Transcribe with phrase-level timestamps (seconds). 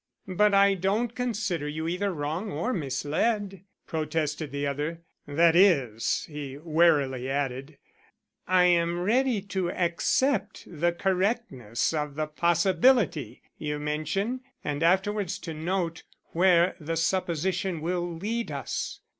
[0.35, 5.03] "But I don't consider you either wrong or misled," protested the other.
[5.27, 7.77] "That is," he warily added,
[8.47, 15.53] "I am ready to accept the correctness of the possibility you mention and afterwards to
[15.53, 19.01] note where the supposition will lead us.